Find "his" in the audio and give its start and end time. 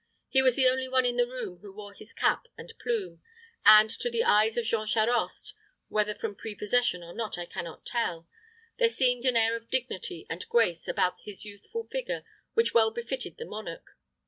1.93-2.11, 11.25-11.45